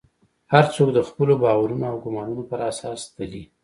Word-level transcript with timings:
هر 0.53 0.65
څوک 0.75 0.89
د 0.93 0.99
خپلو 1.09 1.33
باورونو 1.43 1.83
او 1.91 1.95
ګومانونو 2.03 2.43
پر 2.49 2.59
اساس 2.71 2.99
تلي. 3.15 3.43